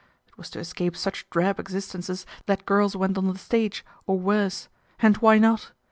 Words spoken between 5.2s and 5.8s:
not